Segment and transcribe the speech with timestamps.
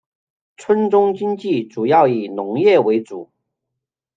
[0.57, 3.29] 村中经济主要以农业为主。